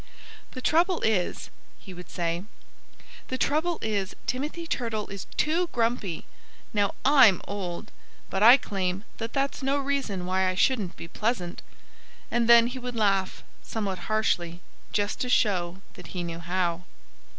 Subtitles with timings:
[0.53, 1.51] "The trouble is"
[1.85, 2.43] he would say
[3.27, 6.25] "the trouble is, Timothy Turtle is too grumpy.
[6.73, 7.91] Now, I'm old.
[8.27, 11.61] But I claim that that's no reason why I shouldn't be pleasant."
[12.31, 14.61] And then he would laugh somewhat harshly
[14.91, 16.83] just to show that he knew how.